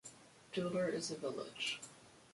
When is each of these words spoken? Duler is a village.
Duler 0.53 0.91
is 0.91 1.11
a 1.11 1.15
village. 1.15 1.79